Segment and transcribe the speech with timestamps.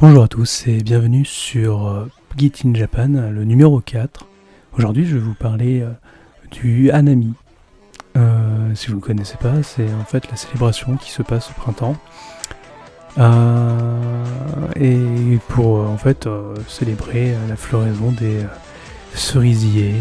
[0.00, 2.06] Bonjour à tous et bienvenue sur euh,
[2.36, 4.26] Git in Japan, le numéro 4.
[4.78, 5.90] Aujourd'hui, je vais vous parler euh,
[6.52, 7.32] du Hanami.
[8.16, 11.54] Euh, si vous ne connaissez pas, c'est en fait la célébration qui se passe au
[11.54, 11.96] printemps.
[14.76, 16.28] Et pour en fait
[16.68, 18.38] célébrer la floraison des
[19.14, 19.96] cerisiers.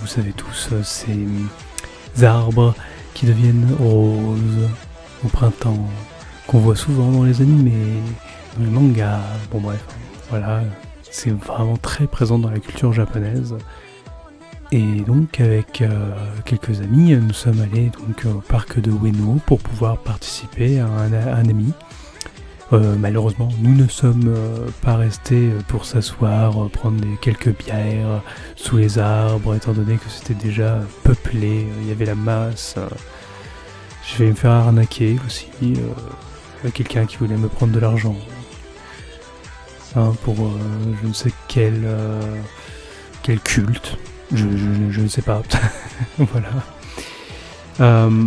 [0.00, 2.72] Vous savez tous ces arbres
[3.14, 4.68] qui deviennent roses
[5.24, 5.88] au printemps,
[6.52, 8.02] qu'on voit souvent dans les animés,
[8.58, 9.20] dans les mangas.
[9.50, 9.82] Bon bref,
[10.28, 10.62] voilà,
[11.10, 13.56] c'est vraiment très présent dans la culture japonaise.
[14.70, 15.88] Et donc avec euh,
[16.44, 21.48] quelques amis, nous sommes allés donc au parc de Ueno pour pouvoir participer à un,
[21.48, 21.72] ami.
[22.74, 28.22] Euh, malheureusement, nous ne sommes euh, pas restés pour s'asseoir, prendre quelques bières
[28.56, 32.76] sous les arbres, étant donné que c'était déjà peuplé, il y avait la masse.
[34.06, 35.48] je vais me faire arnaquer aussi,
[36.70, 38.16] quelqu'un qui voulait me prendre de l'argent.
[39.96, 40.48] Hein, pour euh,
[41.02, 42.20] je ne sais quel, euh,
[43.44, 43.98] culte,
[44.32, 44.44] je,
[44.90, 45.42] je- ne sais pas.
[46.18, 46.48] voilà.
[47.80, 48.26] Euh,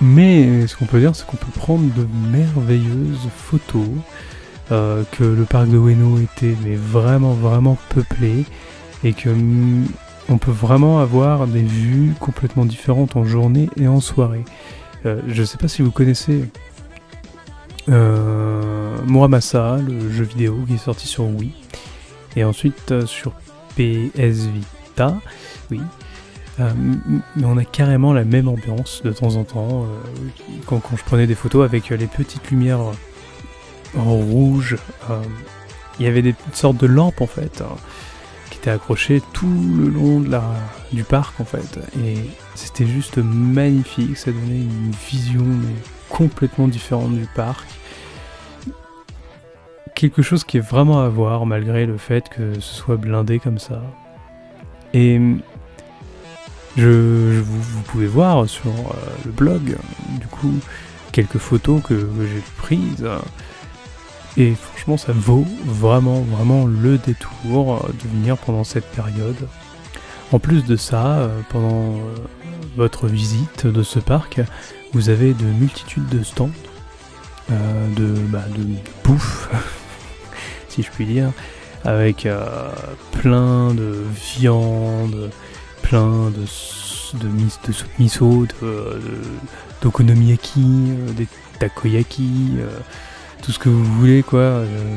[0.00, 3.86] mais ce qu'on peut dire, c'est qu'on peut prendre de merveilleuses photos,
[4.72, 8.44] euh, que le parc de Ueno était mais vraiment vraiment peuplé
[9.04, 9.86] et que mm,
[10.28, 14.44] on peut vraiment avoir des vues complètement différentes en journée et en soirée.
[15.06, 16.48] Euh, je sais pas si vous connaissez
[17.88, 21.52] euh, le jeu vidéo qui est sorti sur Wii,
[22.36, 23.32] et ensuite euh, sur
[23.76, 25.16] PS Vita,
[25.70, 25.80] oui.
[26.60, 26.70] Euh,
[27.34, 29.86] mais on a carrément la même ambiance de temps en temps
[30.66, 32.92] quand, je prenais des photos avec les petites lumières
[33.96, 34.76] en rouge.
[35.98, 37.74] Il y avait des sortes de lampes en fait hein,
[38.52, 40.44] qui étaient accrochées tout le long de la,
[40.92, 41.80] du parc en fait.
[42.04, 42.16] Et
[42.54, 45.74] c'était juste magnifique, ça donnait une vision mais
[46.10, 47.66] complètement différente du parc.
[49.94, 53.58] Quelque chose qui est vraiment à voir malgré le fait que ce soit blindé comme
[53.58, 53.82] ça.
[54.92, 55.18] Et
[56.76, 59.76] je, vous, pouvez voir sur euh, le blog,
[60.20, 60.52] du coup,
[61.12, 63.08] quelques photos que j'ai prises.
[64.36, 69.48] Et franchement, ça vaut vraiment, vraiment le détour euh, de venir pendant cette période.
[70.32, 72.14] En plus de ça, euh, pendant euh,
[72.76, 74.40] votre visite de ce parc,
[74.94, 76.50] vous avez de multitudes de stands
[77.96, 78.64] de, bah, de
[79.04, 79.50] bouffe,
[80.68, 81.30] si je puis dire,
[81.84, 82.26] avec
[83.10, 83.98] plein de
[84.38, 85.30] viande,
[85.82, 88.46] plein de, de, mis, de soupe miso,
[89.82, 91.28] d'okonomiyaki, des
[91.58, 92.52] takoyaki,
[93.42, 94.38] tout ce que vous voulez, quoi.
[94.40, 94.96] euh,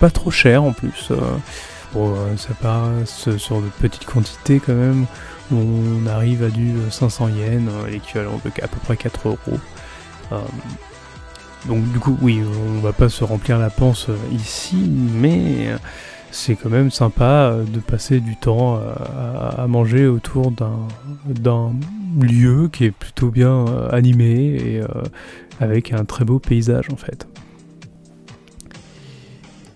[0.00, 1.08] pas trop cher en plus.
[1.10, 1.16] euh.
[1.92, 5.06] bon, euh, ça passe sur de petites quantités quand même.
[5.52, 9.58] On arrive à du 500 yens, l'équivalent de à peu près 4 euros.
[11.66, 12.42] Donc du coup, oui,
[12.76, 15.68] on va pas se remplir la panse ici, mais
[16.34, 18.92] c'est quand même sympa euh, de passer du temps euh,
[19.56, 21.72] à, manger autour d'un
[22.20, 24.80] lieu qui est plutôt bien euh, animé et
[25.60, 27.28] avec un très beau paysage en fait.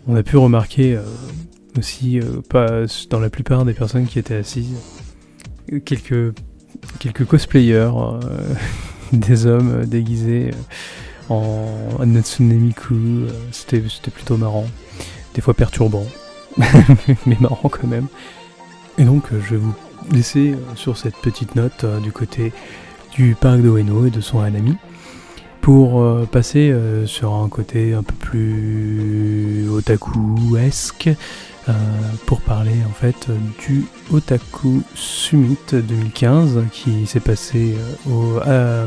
[0.08, 0.98] On a pu remarquer
[1.78, 4.74] aussi, pas dans la plupart des personnes qui étaient assises,
[5.84, 6.34] quelques,
[6.98, 7.92] quelques cosplayers,
[9.12, 10.50] des hommes déguisés
[11.28, 11.66] en
[12.06, 14.66] Natsune Miku, c'était c'était plutôt marrant,
[15.34, 16.06] des fois perturbant,
[17.26, 18.06] mais marrant quand même.
[18.98, 19.74] Et donc euh, je vais vous
[20.12, 22.52] laisser euh, sur cette petite note euh, du côté
[23.12, 24.76] du parc de et de son Hanami
[25.60, 26.74] pour passer
[27.04, 31.10] sur un côté un peu plus otaku-esque
[32.26, 37.74] pour parler en fait du Otaku Summit 2015 qui s'est passé
[38.08, 38.86] au euh,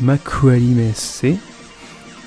[0.00, 1.36] Makuhari MSC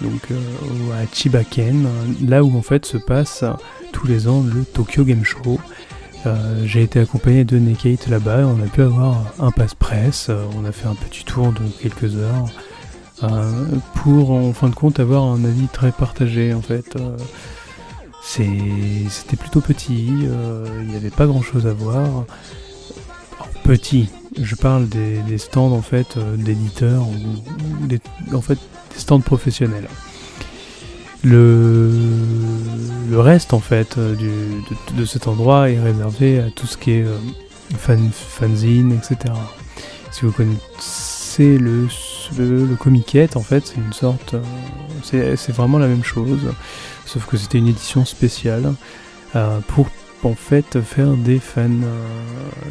[0.02, 1.88] donc euh, à Chibaken
[2.28, 3.54] là où en fait se passe euh,
[3.92, 5.60] tous les ans le Tokyo Game Show
[6.26, 10.72] euh, j'ai été accompagné de Nekate là-bas, on a pu avoir un passe-presse, on a
[10.72, 12.48] fait un petit tour de quelques heures,
[13.94, 16.98] pour en fin de compte avoir un avis très partagé en fait.
[18.24, 22.26] C'était plutôt petit, il n'y avait pas grand-chose à voir.
[23.64, 24.10] Petit,
[24.42, 27.04] je parle des, stands en fait d'éditeurs
[28.34, 28.58] en fait
[28.96, 29.88] des stands professionnels.
[31.24, 31.90] Le,
[33.14, 34.16] reste en fait euh,
[34.96, 37.18] de, cet endroit est réservé à tout ce qui est euh,
[37.78, 39.34] fan, fanzine, etc.
[40.12, 41.88] Si vous connaissez le,
[42.78, 44.36] Comiquette, en fait, c'est une sorte.
[45.14, 46.54] euh, c'est vraiment la même chose,
[47.06, 48.74] sauf que c'était une édition spéciale
[49.68, 49.88] pour
[50.24, 51.70] en fait faire des fans,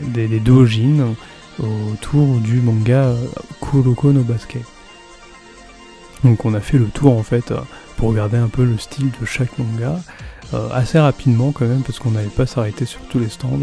[0.03, 1.15] des, des doujins
[1.59, 3.13] autour du manga
[3.61, 4.63] Kuroko no Basket.
[6.25, 7.53] Donc on a fait le tour en fait
[7.97, 10.01] pour regarder un peu le style de chaque manga.
[10.73, 13.61] assez rapidement quand même parce qu'on n'allait pas s'arrêter sur tous les stands.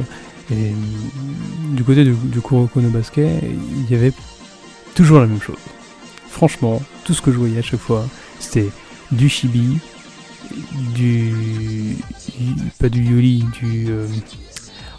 [0.51, 0.73] Et
[1.73, 4.11] du côté du, du Kuroko no Basket, il y avait
[4.95, 5.59] toujours la même chose.
[6.29, 8.05] Franchement, tout ce que je voyais à chaque fois,
[8.39, 8.69] c'était
[9.11, 9.79] du chibi,
[10.95, 11.97] du.
[12.79, 13.87] pas du yoli, du.
[13.89, 14.07] Euh,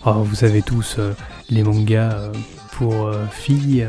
[0.06, 1.12] oh, vous savez tous, euh,
[1.50, 2.32] les mangas euh,
[2.72, 3.86] pour filles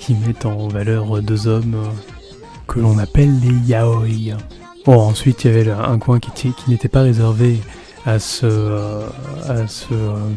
[0.00, 1.76] qui mettent en valeur deux hommes
[2.68, 4.36] que l'on appelle les yaoi.
[4.86, 7.58] Bon, ensuite, il y avait un coin qui, n'était pas réservé
[8.06, 9.02] à ce,
[9.48, 9.94] à ce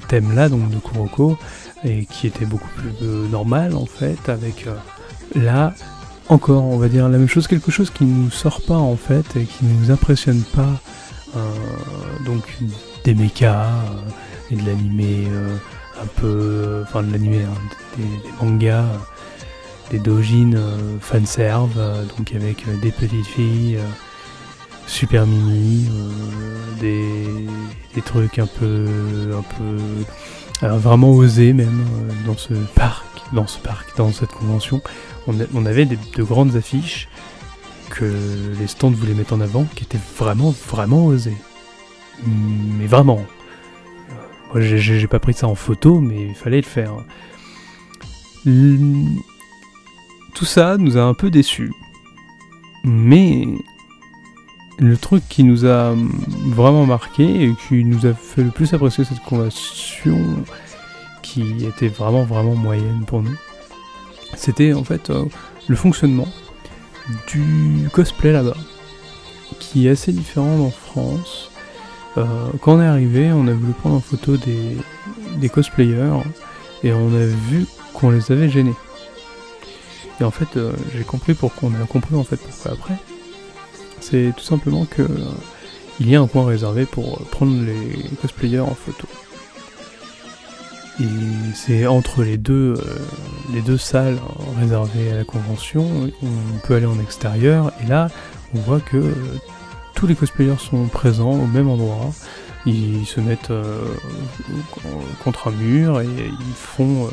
[0.07, 1.37] thème-là, donc de Kuroko,
[1.83, 4.65] et qui était beaucoup plus normal en fait, avec
[5.35, 5.73] là
[6.31, 9.35] encore, on va dire la même chose, quelque chose qui nous sort pas en fait
[9.35, 10.79] et qui nous impressionne pas.
[11.35, 12.43] Euh, donc
[13.05, 15.55] des mechas euh, et de l'animé euh,
[16.01, 17.57] un peu, enfin de l'animé, hein,
[17.97, 18.85] des, mangas,
[19.91, 20.57] des dojins
[20.99, 21.77] fanserve,
[22.17, 23.77] donc avec des petites filles
[24.87, 25.89] super mimi,
[26.79, 27.25] des,
[27.93, 28.87] des, trucs un peu,
[29.37, 31.85] un peu vraiment osés même
[32.25, 34.81] dans ce parc, dans ce parc, dans cette convention
[35.27, 37.07] on, avait de grandes affiches
[37.89, 38.05] que
[38.59, 41.37] les stands voulaient mettre en avant, qui étaient vraiment, vraiment osées.
[42.25, 43.25] Mais vraiment.
[44.53, 46.93] Moi, j'ai pas pris ça en photo, mais il fallait le faire.
[50.33, 51.71] Tout ça nous a un peu déçus.
[52.83, 53.47] Mais
[54.79, 55.93] le truc qui nous a
[56.45, 60.17] vraiment marqué et qui nous a fait le plus apprécier cette convention,
[61.21, 63.35] qui était vraiment, vraiment moyenne pour nous,
[64.35, 65.25] c'était en fait euh,
[65.67, 66.27] le fonctionnement
[67.27, 68.57] du cosplay là-bas,
[69.59, 71.51] qui est assez différent en France.
[72.17, 72.25] Euh,
[72.61, 76.21] quand on est arrivé, on a voulu prendre en photo des, cosplayers
[76.83, 78.75] et on a vu qu'on les avait gênés.
[80.21, 82.95] Et en fait, euh, j'ai compris pourquoi on a compris en fait pourquoi après.
[83.99, 85.05] C'est tout simplement que
[85.99, 89.07] il y a un coin réservé pour prendre les cosplayers en photo.
[90.99, 91.03] Et
[91.53, 92.83] c'est entre les deux, euh,
[93.53, 94.17] les deux salles
[94.59, 95.87] réservées à la convention,
[96.23, 98.09] on peut aller en extérieur, et là,
[98.55, 99.13] on voit que euh,
[99.95, 102.11] tous les cosplayers sont présents au même endroit.
[102.65, 103.79] Ils se mettent euh,
[105.23, 107.09] contre un mur et ils font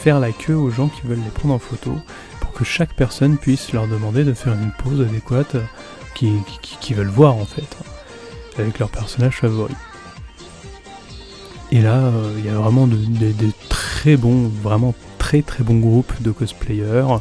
[0.00, 1.94] faire la queue aux gens qui veulent les prendre en photo
[2.40, 5.56] pour que chaque personne puisse leur demander de faire une pose adéquate
[6.14, 7.76] qu'ils qui, veulent voir en fait,
[8.58, 9.74] avec leur personnage favori.
[11.70, 12.96] Et là, euh, il y a vraiment de,
[13.68, 17.18] très bons, vraiment très très bons groupes de cosplayers.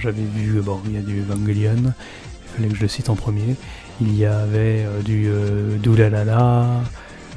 [0.00, 3.14] J'avais vu, bon, il y a du Evangelion, il fallait que je le cite en
[3.14, 3.54] premier.
[4.00, 6.66] Il y avait euh, du euh, Doulalala,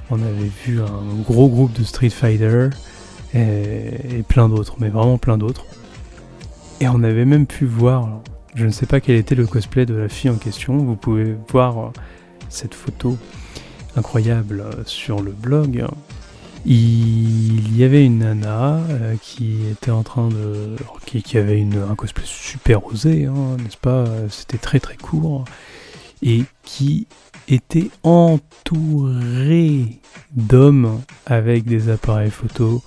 [0.10, 2.70] on avait vu un gros groupe de Street Fighter
[3.34, 5.66] et, plein d'autres, mais vraiment plein d'autres.
[6.82, 8.22] Et on avait même pu voir,
[8.56, 11.36] je ne sais pas quel était le cosplay de la fille en question, vous pouvez
[11.50, 11.92] voir
[12.50, 13.18] cette photo
[13.96, 15.86] incroyable sur le blog,
[16.66, 20.76] il y avait une nana euh, qui était en train de.
[21.06, 24.06] qui, avait une, un cosplay super osé, hein, n'est-ce pas?
[24.30, 25.46] C'était très très court.
[26.22, 27.08] Et qui
[27.48, 30.00] était entourée
[30.32, 32.84] d'hommes avec des appareils photo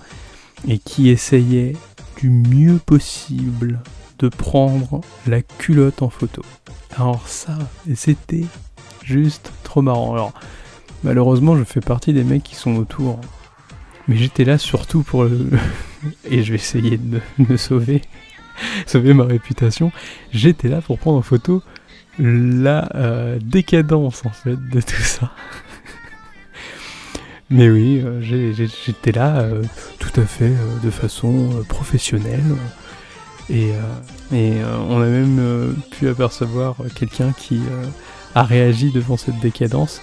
[0.67, 1.73] et qui essayait
[2.17, 3.81] du mieux possible
[4.19, 6.41] de prendre la culotte en photo.
[6.95, 7.57] Alors ça,
[7.95, 8.45] c'était
[9.03, 10.13] juste trop marrant.
[10.13, 10.33] Alors,
[11.03, 13.19] Malheureusement, je fais partie des mecs qui sont autour.
[14.07, 15.49] Mais j'étais là surtout pour le...
[16.29, 18.01] Et je vais essayer de me sauver,
[18.85, 19.91] sauver ma réputation.
[20.31, 21.61] J'étais là pour prendre en photo
[22.19, 25.31] la euh, décadence en fait de tout ça.
[27.53, 29.61] Mais oui, euh, j'étais là euh,
[29.99, 30.51] tout à fait
[30.83, 32.43] de façon professionnelle.
[33.49, 33.71] Et,
[34.33, 34.53] et
[34.89, 37.59] on a même pu apercevoir quelqu'un qui
[38.35, 40.01] a réagi devant cette décadence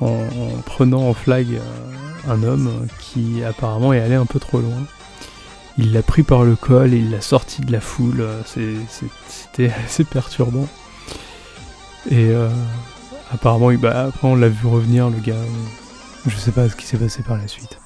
[0.00, 0.26] en,
[0.64, 4.86] prenant en flag euh, un homme qui apparemment est allé un peu trop loin.
[5.78, 8.20] Il l'a pris par le col et il l'a sorti de la foule.
[8.20, 8.40] Euh,
[9.28, 10.68] c'était assez perturbant.
[12.10, 12.48] Et euh,
[13.32, 15.34] apparemment, bah, après on l'a vu revenir, le gars.
[16.26, 17.78] Je sais pas ce qui s'est passé par la suite.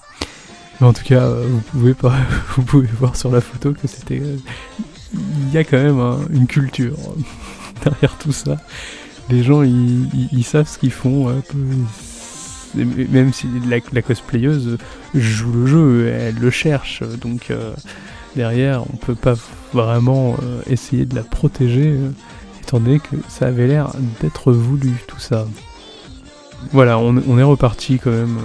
[0.81, 2.15] Mais en tout cas, vous pouvez, pas,
[2.57, 4.23] vous pouvez voir sur la photo que c'était.
[5.13, 6.97] Il y a quand même une culture
[7.85, 8.57] derrière tout ça
[9.31, 11.33] les gens ils, savent ce qu'ils font.
[12.75, 14.79] même si la, cosplayeuse
[15.15, 17.73] joue le jeu, elle le cherche, donc euh,
[18.37, 19.35] derrière on peut pas
[19.73, 22.11] vraiment euh, essayer de la protéger, euh,
[22.63, 25.47] étant donné que ça avait l'air d'être voulu tout ça.
[26.73, 28.39] Voilà, on, est reparti quand même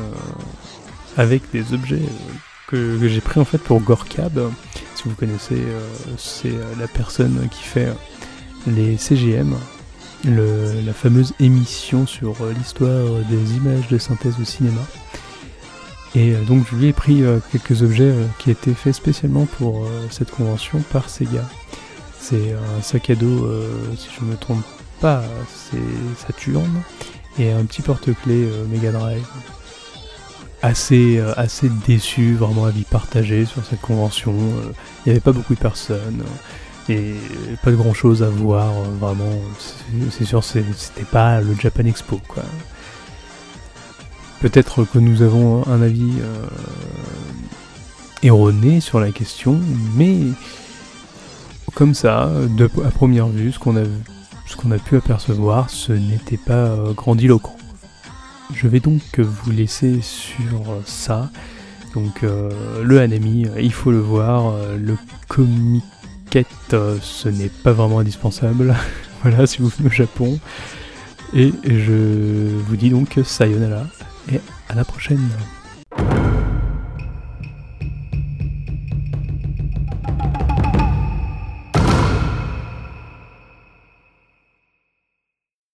[1.17, 2.01] avec des objets
[2.67, 4.51] que, que j'ai pris en fait pour Gorkab.
[4.95, 5.61] Si vous connaissez,
[6.17, 7.89] c'est la personne qui fait
[8.67, 9.55] les CGM,
[10.25, 14.81] la fameuse émission sur l'histoire des images de synthèse au cinéma.
[16.15, 20.79] Et donc je lui ai pris quelques objets qui étaient faits spécialement pour cette convention
[20.91, 21.43] par Sega.
[22.19, 23.47] C'est un sac à dos,
[23.97, 24.63] si je ne me trompe
[24.99, 25.77] pas, c'est
[26.25, 26.81] Saturn,
[27.39, 29.25] et un petit porte-clés Mega Drive
[30.65, 34.33] assez, euh, assez déçu, vraiment avis partagé sur cette convention.
[34.33, 34.71] Euh,
[35.05, 36.23] il n'y avait pas beaucoup de personnes
[36.89, 37.15] euh, et
[37.63, 39.31] pas de grand chose à voir, vraiment.
[40.11, 42.19] C'est sûr, c'était pas le Japan Expo.
[44.39, 46.13] Peut-être que nous avons un avis
[48.21, 49.59] erroné sur la question,
[49.95, 50.17] mais
[51.73, 52.29] comme ça,
[52.85, 53.85] à première vue, ce qu'on a,
[54.45, 57.57] ce qu'on a pu apercevoir, ce n'était pas grandiloquent.
[58.53, 61.29] Je vais donc vous laisser sur ça.
[61.95, 64.53] Donc euh, le anime, il faut le voir.
[64.53, 64.97] Euh, le
[65.27, 68.75] comiquette, euh, ce n'est pas vraiment indispensable.
[69.23, 70.39] voilà, si vous venez au Japon.
[71.33, 73.85] Et je vous dis donc sayonara
[74.31, 75.27] et à la prochaine.